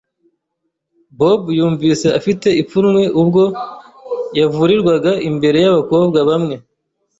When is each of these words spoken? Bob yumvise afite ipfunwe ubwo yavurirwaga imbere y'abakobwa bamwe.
Bob 1.17 1.41
yumvise 1.57 2.07
afite 2.19 2.47
ipfunwe 2.61 3.01
ubwo 3.21 3.43
yavurirwaga 4.39 5.11
imbere 5.29 5.57
y'abakobwa 5.65 6.19
bamwe. 6.29 6.55